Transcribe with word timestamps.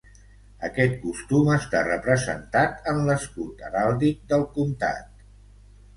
Aquest 0.67 0.95
costum 1.01 1.51
està 1.57 1.83
representat 1.89 2.89
en 2.95 3.05
l'escut 3.11 3.63
heràldic 3.69 4.27
del 4.33 4.47
comtat. 4.57 5.27